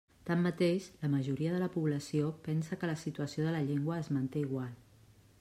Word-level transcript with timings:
Tanmateix, 0.27 0.87
la 1.01 1.09
majoria 1.15 1.51
de 1.55 1.59
la 1.63 1.67
població 1.75 2.31
pensa 2.49 2.79
que 2.81 2.91
la 2.93 2.97
situació 3.03 3.47
de 3.49 3.55
la 3.59 3.63
llengua 3.69 4.01
es 4.07 4.11
manté 4.19 4.47
igual. 4.49 4.75